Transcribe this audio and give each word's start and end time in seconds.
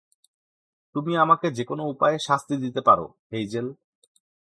তুমি 0.95 1.13
আমাকে 1.17 1.47
যে 1.51 1.63
কোন 1.63 1.79
উপায়ে 1.83 2.17
শাস্তি 2.19 2.55
দিতে 2.57 2.81
পারো, 2.81 3.05
হেইজেল। 3.31 3.67